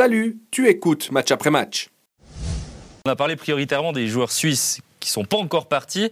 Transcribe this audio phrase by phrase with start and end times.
[0.00, 1.90] Salut, tu écoutes match après match.
[3.04, 6.10] On a parlé prioritairement des joueurs suisses qui sont pas encore partis.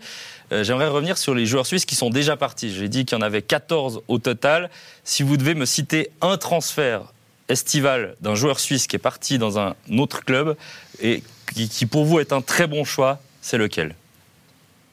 [0.53, 2.71] Euh, j'aimerais revenir sur les joueurs suisses qui sont déjà partis.
[2.71, 4.69] J'ai dit qu'il y en avait 14 au total.
[5.05, 7.15] Si vous devez me citer un transfert
[7.49, 10.55] estival d'un joueur suisse qui est parti dans un autre club
[11.01, 11.23] et
[11.55, 13.95] qui, qui pour vous est un très bon choix, c'est lequel?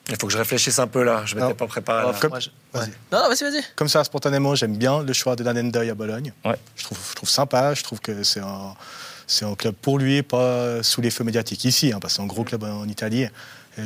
[0.09, 1.53] Il faut que je réfléchisse un peu là, je m'étais Non.
[1.55, 1.99] pas préparé.
[1.99, 2.19] Alors, là.
[2.19, 2.89] comme- Moi, je- Vas-y.
[3.11, 3.63] Non, non, vas-y, vas-y.
[3.75, 6.31] Comme ça, spontanément, j'aime bien le choix de Dan Endoy à Bologne.
[6.43, 6.55] Ouais.
[6.75, 8.75] Je, trouve, je trouve sympa, je trouve que c'est un,
[9.27, 12.23] c'est un club pour lui, pas sous les feux médiatiques ici, hein, parce que c'est
[12.23, 13.27] un gros club en Italie.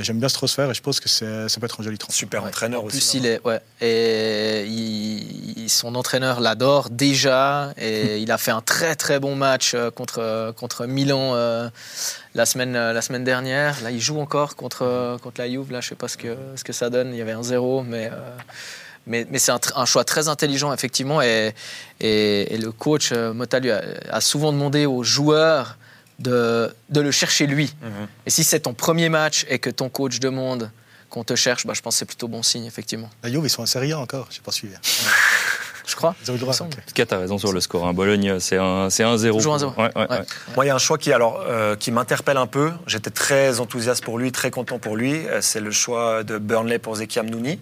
[0.01, 2.19] J'aime bien ce transfert et je pense que c'est- ça peut être un joli transfert.
[2.19, 2.97] Super entraîneur En aussi.
[2.97, 8.51] plus, il est, ouais, et il- il- son entraîneur l'adore déjà, et il a fait
[8.51, 11.69] un très très bon match euh, contre contre Milan euh,
[12.35, 13.81] la semaine euh, la semaine dernière.
[13.81, 15.71] Là, il joue encore contre euh, contre la Juve.
[15.71, 17.09] Là, je sais pas ce que ce que ça donne.
[17.13, 18.15] Il y avait un zéro, mais euh,
[19.07, 21.55] mais, mais c'est un, choix très intelligent effectivement, et
[21.99, 25.77] et, et le coach euh, Motta lui a, a souvent demandé aux joueurs
[26.19, 27.73] de, de le chercher lui.
[27.81, 28.07] Mhm.
[28.25, 30.69] Et si c'est ton premier match et que ton coach demande
[31.09, 33.09] qu'on te cherche, bah, je pense que c'est plutôt bon signe, effectivement.
[33.23, 34.73] La Juve, ils sont en Serie A encore, j'ai pas suivi.
[35.87, 36.13] Je crois.
[36.23, 36.53] Ils ont eu le droit.
[36.61, 37.87] En tout cas, tu as raison sur le score.
[37.87, 37.93] hein.
[37.93, 39.39] Bologne, c'est un, c'est un 0.
[39.39, 39.71] Toujours un zéro.
[39.75, 40.07] Ouais, ouais, Ouais.
[40.19, 40.25] ouais.
[40.55, 42.71] Moi, il y a un choix qui, alors, euh, qui m'interpelle un peu.
[42.85, 45.25] J'étais très enthousiaste pour lui, très content pour lui.
[45.27, 47.59] Euh, C'est le choix de Burnley pour Zeki Amnouni.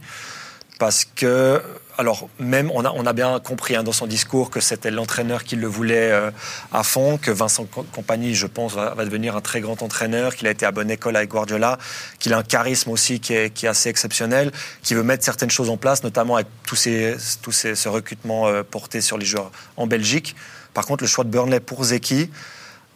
[0.77, 1.61] Parce que,
[1.97, 5.65] alors, même, on a, bien compris hein, dans son discours que c'était l'entraîneur qui le
[5.65, 6.29] voulait euh,
[6.71, 10.47] à fond, que Vincent Co- Compagnie, je pense, va, devenir un très grand entraîneur, qu'il
[10.47, 11.79] a été à bonne école avec Guardiola,
[12.19, 14.51] qu'il a un charisme aussi qui est, assez exceptionnel,
[14.83, 18.47] qui veut mettre certaines choses en place, notamment avec tous ces, tous ces, ce recrutement
[18.47, 20.35] euh, porté sur les joueurs en Belgique.
[20.75, 22.29] Par contre, le choix de Burnley pour Zeki,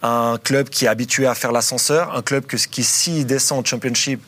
[0.03, 3.65] un club qui est habitué à faire l'ascenseur, un club que, qui, s'il descend en
[3.65, 4.21] Championship,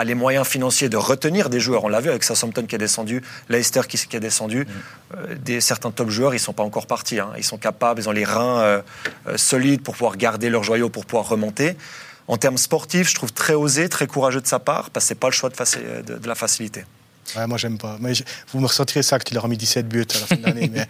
[0.00, 1.84] a les moyens financiers de retenir des joueurs.
[1.84, 4.66] On l'a vu avec Southampton qui est descendu, Leicester qui, qui est descendu.
[5.16, 7.18] Euh, des, certains top joueurs, ils ne sont pas encore partis.
[7.20, 7.30] hein.
[7.36, 8.82] Ils sont capables, ils ont les reins euh,
[9.28, 11.76] euh, solides pour pouvoir garder leurs joyaux, pour pouvoir remonter.
[12.28, 15.14] En termes sportifs, je trouve très osé, très courageux de sa part, parce que ce
[15.14, 16.84] n'est pas le choix de, faci- de- de la facilité.
[17.36, 17.96] Ouais, moi, j'aime pas.
[18.00, 20.42] Mais je- vous me ressentirez ça qu'il a remis 17 buts à la fin de
[20.46, 20.86] l'année, mais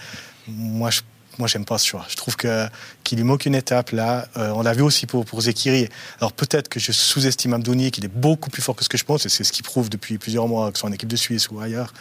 [0.48, 1.00] moi, je
[1.41, 2.06] moi, j'aime pas ce choix.
[2.09, 4.28] Je trouve qu'il lui manque une étape là.
[4.37, 5.89] Euh, on l'a vu aussi pour pour Zekiri.
[6.21, 9.05] Alors peut-être que je sous-estime Amdouni, qu'il est beaucoup plus fort que ce que je
[9.05, 11.17] pense, et c'est ce qu'il prouve depuis plusieurs mois, que ce soit en équipe de
[11.17, 11.93] Suisse ou ailleurs.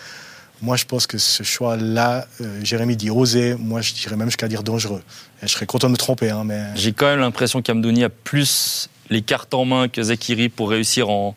[0.62, 3.56] Moi, je pense que ce choix-là, euh, Jérémy dit osé.
[3.56, 5.02] Moi, je dirais même jusqu'à dire dangereux.
[5.42, 8.10] Et je serais content de me tromper, hein, mais J'ai quand même l'impression qu'Amdouni a
[8.10, 11.34] plus les cartes en main que Zekiri pour réussir en,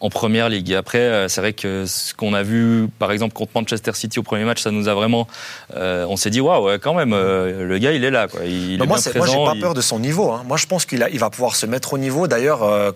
[0.00, 0.70] en première ligue.
[0.70, 4.18] Et après, euh, c'est vrai que ce qu'on a vu, par exemple, contre Manchester City
[4.18, 5.26] au premier match, ça nous a vraiment.
[5.74, 8.28] euh, on s'est dit, waouh, ouais, quand même, euh, le gars, il est là.
[8.28, 8.44] Quoi.
[8.44, 10.30] Il est moi, j'ai pas il- peur de son niveau.
[10.32, 10.42] hein.
[10.46, 12.26] Moi, je pense qu'il il va pouvoir se mettre au niveau.
[12.28, 12.90] D'ailleurs, euh,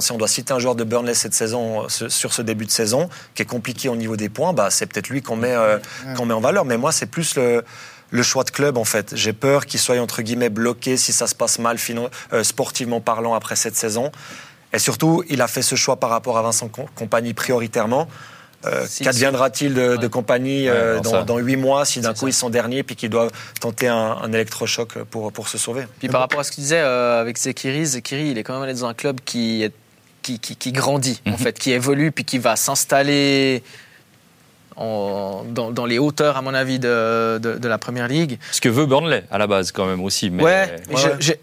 [0.00, 2.70] si on doit citer un joueur de Burnley cette saison, ce- sur ce début de
[2.70, 5.78] saison, qui est compliqué au niveau des points, bah, c'est peut-être lui qu'on met, euh,
[6.16, 6.64] qu'on met en valeur.
[6.64, 7.64] Mais moi, c'est plus le,
[8.10, 9.16] le choix de club, en fait.
[9.16, 11.76] J'ai peur qu'il soit, entre guillemets, bloqué si ça se passe mal,
[12.32, 14.12] euh, sportivement parlant, après cette saison.
[14.76, 18.08] Et surtout, il a fait ce choix par rapport à Vincent Com- Compagnie prioritairement.
[18.64, 22.28] Euh, Qu'adviendra-t-il de, compagnie Ouais, euh, dans, dans 8 mois si d'un coup ça.
[22.28, 25.84] ils sont derniers puis qu'ils doivent tenter un, un électrochoc pour, pour se sauver?
[25.98, 28.62] Puis par rapport à ce qu'il disait euh, avec Zekiri, Zekiri, il est quand même
[28.62, 29.72] allé dans un club qui, est-
[30.22, 31.36] qui, qui, qui grandit, en Mhm.
[31.38, 33.62] fait, qui évolue, puis qui va s'installer
[34.76, 38.38] en- dans, dans les hauteurs, à mon avis, de, de, de la Première Ligue.
[38.52, 40.28] Ce que veut Burnley, à la base, quand même, aussi.
[40.30, 41.38] Mais, ouais, ouais.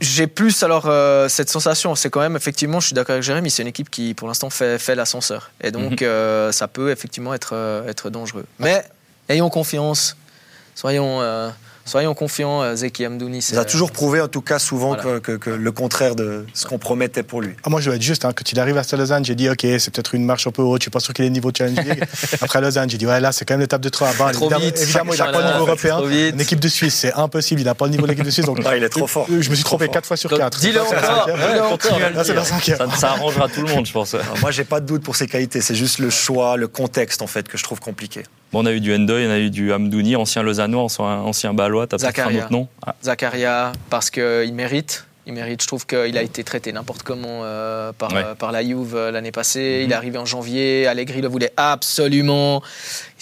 [0.00, 3.50] J'ai- plus alors euh, cette sensation, c'est quand même effectivement, je suis d'accord avec Jérémy,
[3.50, 5.50] c'est une équipe qui pour l'instant fait, fait l'ascenseur.
[5.62, 6.08] Et donc Mhm.
[6.08, 8.46] euh, ça peut effectivement être, euh, être dangereux.
[8.58, 8.84] Mais
[9.28, 10.16] ayons confiance,
[10.74, 11.50] soyons, euh,
[11.84, 13.42] soyons confiants, euh, Zeki Amdouni.
[13.42, 15.18] c'est- il a toujours prouvé en tout cas souvent Voilà.
[15.20, 17.96] que, que- que le contraire de ce qu'on promettait pour lui Ah, moi, je dois
[17.96, 18.24] être juste.
[18.24, 20.62] Hein, quand il arrive à Lausanne, j'ai dit, OK, c'est peut-être une marche un peu
[20.62, 20.80] haute.
[20.80, 22.04] Je suis pas sûr qu'il ait le niveau Challenge League.
[22.42, 24.30] Après Lausanne, j'ai dit, ouais, là, c'est quand même l'étape de trop à bas.
[24.32, 24.80] Trop évidemment, vite.
[24.80, 26.00] évidemment, il n'a pas le niveau européen.
[26.32, 27.60] Une équipe de Suisse, c'est impossible.
[27.60, 28.46] Il n'a pas le niveau de l'équipe de Suisse.
[28.46, 29.26] Donc, Ah, il est trop fort.
[29.30, 29.94] Euh, Je me suis Trop trompé fort.
[29.94, 30.60] 4 fois sur Donc, 4.
[30.60, 31.98] dis-le encore.
[32.14, 32.78] Là, c'est la cinquième.
[32.78, 34.14] ça, ça arrangera tout le monde, je pense.
[34.14, 37.22] Alors, moi j'ai pas de doute pour ses qualités c'est juste le choix le contexte
[37.22, 39.50] en fait que je trouve compliqué Bon, on a eu du Endoy, on a eu
[39.50, 41.86] du Amdouni, ancien Lausannois, ancien, ancien Balois.
[41.86, 42.40] T'as peut-être un Zakaria.
[42.44, 42.68] autre nom?
[42.84, 45.06] Ah, Zakaria, parce qu'il mérite.
[45.26, 45.62] Il mérite.
[45.62, 48.22] Je trouve qu'il a été traité n'importe comment euh, par, Ouais.
[48.24, 49.80] euh, par la Juve euh, l'année passée.
[49.80, 49.84] Mhm.
[49.84, 50.86] Il est arrivé en janvier.
[50.88, 52.62] Allegri le voulait absolument.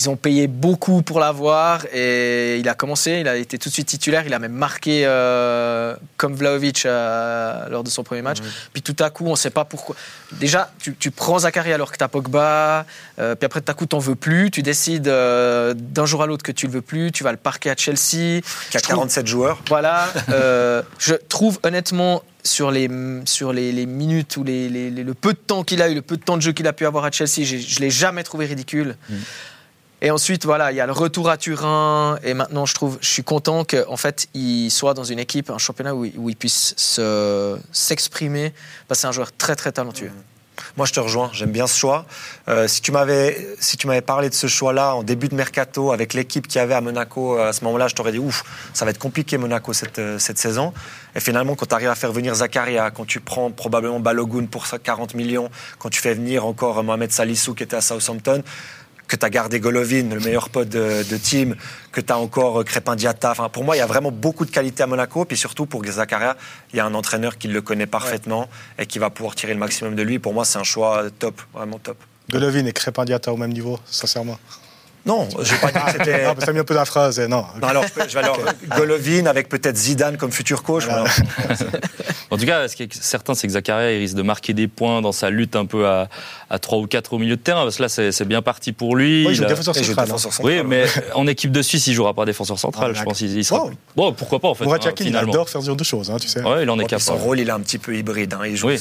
[0.01, 3.19] Ils ont payé beaucoup pour l'avoir et il a commencé.
[3.21, 4.23] Il a été tout de suite titulaire.
[4.27, 8.39] Il a même marqué euh, comme Vlaovic euh, lors de son premier match.
[8.73, 9.97] Puis tout à coup, on ne sait pas pourquoi.
[10.33, 12.87] Déjà, tu, tu prends Zakaria alors que tu as Pogba.
[13.19, 14.53] euh, puis après, tout à coup, tu n'en veux plus.
[14.53, 17.11] Tu décides euh, d'un jour à l'autre que tu le veux plus.
[17.11, 18.41] Tu vas le parquer à Chelsea.
[18.71, 20.09] qui a Je trouve- 47 joueurs Voilà.
[20.31, 22.89] euh, je trouve honnêtement sur les
[23.25, 25.95] sur les, les minutes ou les, les- les- le peu de temps qu'il a eu,
[25.95, 28.23] le peu de temps de jeu qu'il a pu avoir à Chelsea, je l'ai jamais
[28.23, 28.97] trouvé ridicule.
[29.11, 29.15] Mm.
[30.01, 32.19] Et ensuite, voilà, il y a le retour à Turin.
[32.23, 35.59] Et maintenant, je trouve, je suis content qu'en fait, il soit dans une équipe, un
[35.59, 38.53] championnat où, il puisse se- s'exprimer.
[38.93, 40.13] C'est un joueur très, très talentueux.
[40.77, 41.31] Moi, je te rejoins.
[41.33, 42.05] J'aime bien ce choix.
[42.49, 45.93] Euh, si tu m'avais, si tu m'avais parlé de ce choix-là en début de mercato
[45.93, 48.43] avec l'équipe qu'il y avait à Monaco euh, à ce moment-là, je t'aurais dit ouf,
[48.75, 50.73] ça va être compliqué Monaco cette, euh, cette saison.
[51.15, 54.67] Et finalement, quand tu arrives à faire venir Zakaria, quand tu prends probablement Balogun pour
[54.67, 55.49] ça 40 millions,
[55.79, 58.43] quand tu fais venir encore Mohamed Salissou qui était à Southampton,
[59.09, 61.57] que tu as gardé Golovin, le meilleur pote de, de team,
[61.91, 63.31] que tu as encore euh, Crépin Diatta.
[63.33, 65.25] Enfin, pour moi, il y a vraiment beaucoup de qualité à Monaco.
[65.25, 66.37] Puis surtout, pour Zakaria,
[66.73, 69.59] il y a un entraîneur qui le connaît parfaitement et qui va pouvoir tirer le
[69.59, 70.19] maximum de lui.
[70.19, 71.97] Pour moi, c'est un choix top, vraiment top.
[72.31, 74.39] Golovin et Crépin Diatta au même niveau, sincèrement.
[75.07, 76.25] Non, je vais pas dire que c'était.
[76.27, 77.45] Non, mais ça mis un peu la phrase, eh, non.
[77.63, 78.39] Non, alors, je peux- je vais alors
[78.77, 80.85] Golovin avec peut-être Zidane comme futur coach.
[80.85, 81.05] Voilà.
[82.31, 84.69] En tout cas, ce qui est certain, c'est que Zakaria il risque de marquer des
[84.69, 86.09] points dans sa lutte un peu à,
[86.51, 87.63] à 3 ou 4 au milieu de terrain.
[87.63, 89.25] Parce que là, c'est c'est bien parti pour lui.
[89.25, 90.05] Ouais, il joue a- défenseur central.
[90.07, 90.35] défenseur hein.
[90.35, 90.61] central.
[90.61, 90.85] Oui, mais
[91.15, 92.93] en équipe de Suisse, il jouera pas défenseur central.
[92.95, 93.65] Ah, je pense qu'il il sera.
[93.65, 93.71] Wow.
[93.97, 94.65] Bon, pourquoi pas en fait.
[94.67, 96.43] Hein, il adore faire ce genre de choses, hein, tu sais.
[96.43, 97.25] Ouais, il en est puis son capable.
[97.27, 98.35] rôle, il est un petit peu hybride.
[98.35, 98.41] hein.
[98.45, 98.79] Il, joue Oui.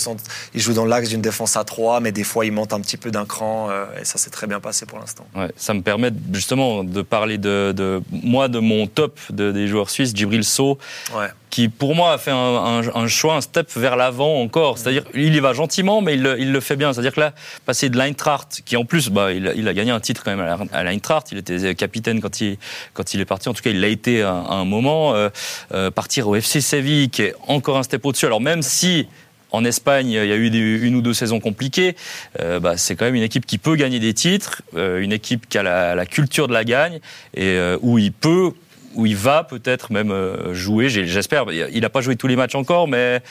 [0.53, 2.97] il joue dans l'axe d'une défense à 3, mais des fois, il monte un petit
[2.97, 3.69] peu d'un cran.
[3.69, 5.25] euh, et ça s'est très bien passé pour l'instant.
[5.35, 9.68] Ouais, ça me permet justement de parler de, de moi de mon top de- des
[9.68, 10.77] joueurs suisses, Djibril So,
[11.15, 11.27] Ouais.
[11.50, 14.77] qui pour moi a fait un, un- un choix, un step vers l'avant encore.
[14.77, 16.94] C'est-à-dire, il y va gentiment, mais il, le- il le fait bien.
[16.94, 17.33] C'est-à-dire que là,
[17.65, 20.36] passer de l'Eintracht, qui en plus, bah, il, a- il a gagné un titre quand
[20.36, 22.57] même à l'Eintracht, il était capitaine quand il,
[22.94, 25.30] quand il est parti, en tout cas il l'a été à, à un moment, euh,
[25.74, 28.25] euh, partir au FC Séville, qui est encore un step au-dessus.
[28.25, 29.07] Alors même si...
[29.51, 31.95] En Espagne, il y a eu des- une ou deux saisons compliquées.
[32.41, 35.47] euh, bah, c'est quand même une équipe qui peut gagner des titres, euh, une équipe
[35.47, 36.99] qui a la, la culture de la gagne
[37.33, 38.51] et euh, où il peut
[38.95, 40.11] où il va peut-être même
[40.53, 41.45] jouer, j'espère.
[41.51, 43.21] Il n'a pas joué tous les matchs encore, mais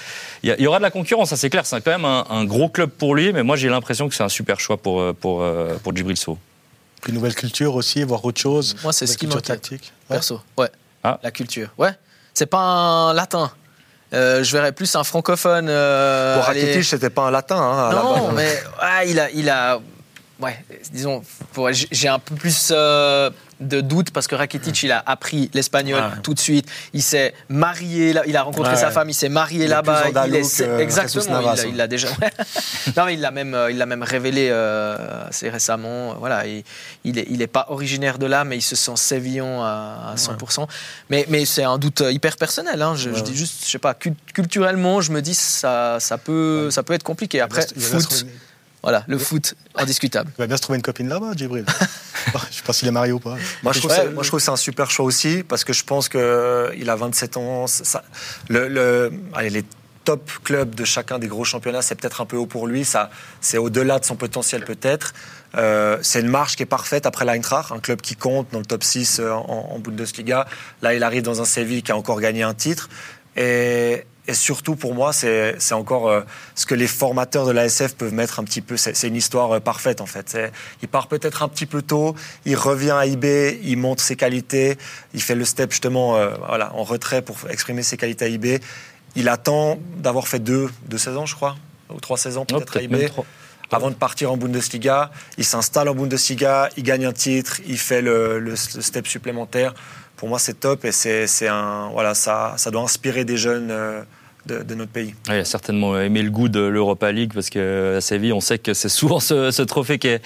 [0.44, 1.66] il y, a- il y aura de la concurrence, ça c'est clair.
[1.66, 4.22] C'est quand même un, un gros club pour lui, mais moi j'ai l'impression que c'est
[4.22, 5.44] un super choix pour, pour,
[5.82, 6.38] pour Djibril Sow.
[7.08, 8.76] Une nouvelle culture aussi, voir autre chose.
[8.84, 9.92] Moi, c'est ce qui culture m'inquiète.
[10.08, 10.68] Perso, ouais.
[11.02, 11.18] Ah.
[11.24, 11.90] La culture, ouais.
[12.32, 13.50] C'est pas un latin.
[14.14, 15.66] Euh, je verrais plus un francophone.
[15.68, 18.34] euh, Pour aller- Rakitic, c'était pas un latin hein, à la Non, base.
[18.36, 19.80] mais ah, il a, il a,
[20.40, 21.22] ouais, disons,
[21.90, 23.30] j'ai un peu plus euh,
[23.60, 26.20] de doute parce que Rakitic, il a appris l'espagnol Ouais.
[26.22, 26.68] tout de suite.
[26.92, 30.08] Il s'est marié, il a rencontré sa femme, il s'est marié Il là-bas.
[30.08, 31.54] andalou est- exactement, il hein.
[31.68, 32.08] il l'a déjà.
[32.96, 36.14] non, mais il l'a même, euh, il l'a même révélé euh, assez récemment.
[36.18, 36.62] Voilà, il,
[37.04, 40.14] il est, il est pas originaire de là, mais il se sent sévillan à, à
[40.16, 40.66] 100%.
[41.10, 42.82] Mais, mais c'est un doute hyper personnel.
[42.82, 42.94] hein.
[42.94, 46.82] Je, dis juste, je sais pas, cul- culturellement, je me dis ça, ça peut, ça
[46.82, 47.40] peut être compliqué.
[47.40, 48.26] Après, Il foot,
[48.86, 50.30] voilà, le foot, indiscutable.
[50.36, 51.64] il va bien se trouver une copine là-bas, Djibril?
[52.50, 53.36] je sais pas s'il est marié ou pas.
[53.62, 55.64] Moi, je trouve, Ouais, ça- moi, je trouve que c'est un super choix aussi parce
[55.64, 56.20] que je pense qu'il
[56.88, 57.66] a 27 ans.
[57.66, 58.04] Ça,
[58.48, 59.64] le, le- allez, les
[60.04, 62.84] top clubs de chacun des gros championnats, c'est peut-être un peu haut pour lui.
[62.84, 63.10] Ça,
[63.40, 65.12] c'est au-delà de son potentiel peut-être.
[65.56, 68.66] Euh, c'est une marche qui est parfaite après l'Eintracht, un club qui compte dans le
[68.66, 70.46] top 6 euh, en, en Bundesliga.
[70.82, 72.88] Là, il arrive dans un Séville qui a encore gagné un titre.
[73.36, 76.23] Et, et surtout, pour moi, c'est c'est encore euh,
[76.55, 78.76] ce que les formateurs de l'ASF peuvent mettre un petit peu.
[78.76, 80.37] C'est une histoire euh, parfaite, en fait.
[80.82, 82.14] Il part peut-être un petit peu tôt,
[82.44, 83.25] il revient à IB,
[83.62, 84.76] il montre ses qualités,
[85.14, 88.61] il fait le step justement euh, voilà, en retrait pour exprimer ses qualités à IB.
[89.14, 91.56] Il attend d'avoir fait deux, deux saisons, je crois,
[91.88, 92.94] ou trois saisons Oh, peut-être à IB
[93.73, 95.11] avant de partir en Bundesliga.
[95.38, 99.75] Il s'installe en Bundesliga, il gagne un titre, il fait le, le- le step supplémentaire.
[100.16, 103.70] Pour moi, c'est top et c'est c'est un voilà ça ça doit inspirer des jeunes
[103.70, 104.02] euh,
[104.46, 105.14] de, de notre pays.
[105.28, 108.40] Ouais, il a certainement aimé le goût de l'Europa League parce que à Séville, on
[108.40, 110.23] sait que c'est souvent ce, ce trophée qui est,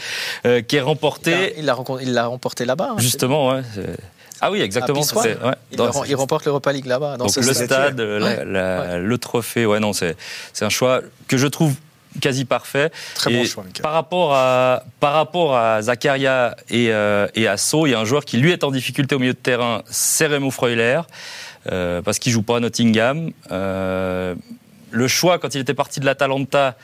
[0.47, 1.55] euh, qui est remporté.
[1.59, 2.91] Il l'a il l'a remporté là-bas.
[2.93, 2.97] hein.
[2.99, 3.63] Justement, ouais.
[3.75, 3.97] c'est-
[4.43, 5.01] Ah oui, exactement.
[5.01, 5.37] Ouais,
[5.71, 7.17] Il, dans- le rem- il remporte l'Europa League là-bas.
[7.17, 7.67] dans Donc ce le stade.
[7.67, 8.45] stade, la- Ouais.
[8.47, 10.17] la- le trophée, ouais, non, c'est
[10.53, 11.75] c'est un choix que je trouve
[12.21, 12.91] quasi parfait.
[13.15, 13.65] Très Et bon choix.
[13.83, 18.05] Par rapport à, par rapport à Zakaria et, euh, et à il y a un
[18.05, 21.01] joueur qui lui est en difficulté au milieu de terrain, c'est Remo Freuler,
[21.71, 23.31] euh, parce qu'il joue pas à Nottingham.
[23.51, 24.35] Euh,
[24.91, 26.77] le choix, quand il était parti de l'Atalanta,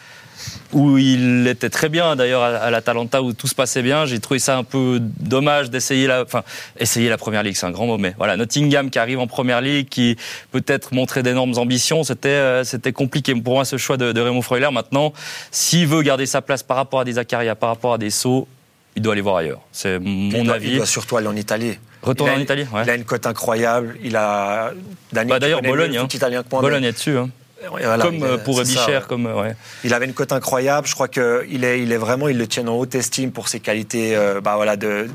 [0.72, 4.06] où il était très bien d'ailleurs à, l'Atalanta où tout se passait bien.
[4.06, 6.42] J'ai trouvé ça un peu dommage d'essayer la, enfin,
[6.78, 9.60] essayer la première ligue, c'est un grand mot, mais voilà, Nottingham qui arrive en première
[9.60, 10.16] ligue, qui
[10.52, 14.42] peut-être montrait d'énormes ambitions, c'était, euh, c'était compliqué pour moi ce choix de, de Raymond
[14.42, 14.68] Freuler.
[14.72, 15.12] Maintenant,
[15.50, 18.48] s'il veut garder sa place par rapport à des Zakaria, par rapport à des Sauts,
[18.96, 19.60] il doit aller voir ailleurs.
[19.72, 20.70] C'est mon avis.
[20.70, 21.76] Il doit surtout aller en Italie.
[22.02, 22.82] A- en Italie, ouais.
[22.84, 23.96] Il a une cote incroyable.
[24.02, 24.72] Il a
[25.12, 26.08] Bah, d'ailleurs, mieux Bologne, hein.
[26.12, 27.28] italien que moi, Bologne est dessus, hein.
[27.68, 29.08] Voilà, comme euh, est- pour Bichère, ouais.
[29.08, 29.56] comme euh, ouais.
[29.84, 30.86] Il avait une cote incroyable.
[30.86, 33.60] Je crois qu'il est, il est vraiment, il le tient en haute estime pour ses
[33.60, 35.08] qualités, euh, bah voilà, de,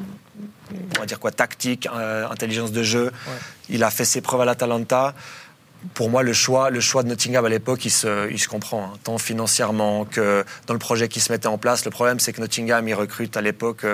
[0.98, 3.12] on va dire quoi, tactique, euh, intelligence de jeu.
[3.70, 5.14] Il a fait ses preuves à l'Atalanta.
[5.96, 8.84] pour moi, le choix, le choix de Nottingham à l'époque, il se, il se comprend,
[8.86, 11.86] hein, tant financièrement que dans le projet qui se mettait en place.
[11.86, 13.86] Le problème, c'est que Nottingham, il recrute à l'époque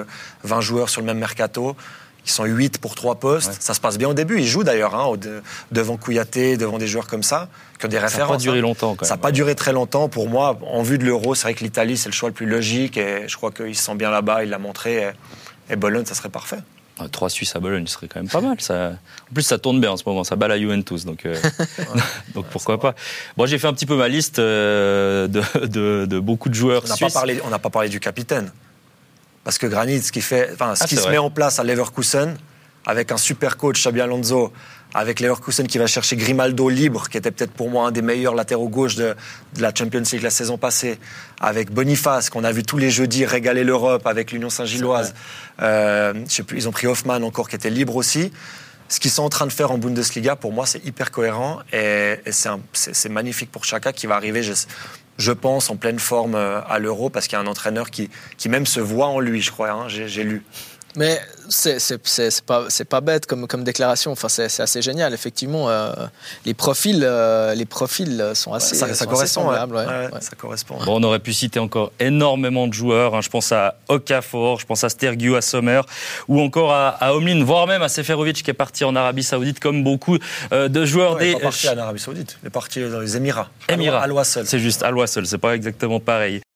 [0.44, 1.76] 20 joueurs sur le même mercato.
[2.28, 3.62] Ils sont 8 pour 3 postes.
[3.62, 4.40] Ça se passe bien au début.
[4.40, 5.14] Ils jouent d'ailleurs hein,
[5.72, 7.48] devant Kouyaté, devant des joueurs comme ça,
[7.80, 8.18] qui ont des références.
[8.18, 8.62] Ça n'a pas duré hein.
[8.62, 8.96] longtemps.
[8.96, 10.10] Quand ça n'a pas duré très longtemps.
[10.10, 12.46] Pour moi, en vue de l'euro, c'est vrai que l'Italie, c'est le choix le plus
[12.46, 12.98] logique.
[12.98, 14.44] Et je crois qu'il se sent bien là-bas.
[14.44, 15.14] Il l'a montré.
[15.70, 16.60] Et, Bologne, ça serait parfait.
[17.12, 18.60] 3 Suisses à Bologne, ce serait quand même pas mal.
[18.60, 18.94] Ça...
[19.32, 20.26] En plus, ça tourne bien en ce moment.
[20.26, 21.06] Ça bat la Juventus.
[21.06, 21.36] Donc, euh,
[22.34, 22.94] donc pourquoi pas.
[23.38, 26.94] Bon, j'ai fait un petit peu ma liste euh, de, de, beaucoup de joueurs on
[26.94, 27.14] suisses.
[27.14, 28.52] Pas parlé, on n'a pas parlé du capitaine.
[29.48, 31.64] Parce que Granit, ce qui, fait, enfin, ce ah, qui se met en place à
[31.64, 32.36] Leverkusen,
[32.86, 34.52] avec un super coach, Xabi Alonso,
[34.94, 38.36] avec Leverkusen qui va chercher Grimaldo libre, qui était peut-être pour moi un des meilleurs
[38.36, 39.16] latéraux gauche de,
[39.58, 41.00] la Champions League la saison passée,
[41.40, 45.16] avec Boniface, qu'on a vu tous les jeudis régaler l'Europe avec l'Union Saint-Gilloise.
[45.62, 48.34] Euh, je sais plus, ils ont pris Hoffman encore, qui était libre aussi.
[48.90, 52.16] Ce qu'ils sont en train de faire en Bundesliga, pour moi, c'est hyper cohérent et,
[52.74, 54.52] c'est magnifique pour Chaka qui va arriver, je,
[55.32, 58.50] pense, en pleine forme euh, à l'Euro parce qu'il y a un entraîneur qui, qui
[58.50, 59.72] même se voit en lui, je crois.
[59.72, 60.44] Hein, j'ai lu.
[60.98, 64.12] Mais c'est pas, pas bête comme, comme déclaration.
[64.12, 65.14] Enfin, c'est assez génial.
[65.14, 65.94] Effectivement, euh,
[66.44, 69.52] les, profils, euh, les profils sont assez, ça, ça, correspond,
[70.20, 70.78] ça, correspond.
[70.84, 73.14] Bon, on aurait pu citer encore énormément de joueurs.
[73.14, 73.22] Hein.
[73.22, 75.82] Je pense à Okafor, je pense à Stergiou, à Sommer,
[76.28, 79.60] ou encore à, à Omlin, voire même à Seferovic qui est parti en Arabie Saoudite,
[79.60, 80.18] comme beaucoup
[80.52, 81.30] euh, de joueurs des.
[81.30, 83.50] Il est parti en Arabie Saoudite, il est parti dans les Émirats.
[83.70, 84.02] Émirats.
[84.02, 84.48] Al Wassel.
[84.48, 86.42] C'est juste Al Wassel, c'est pas exactement pareil.